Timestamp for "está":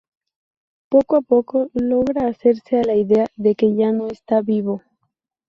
4.07-4.41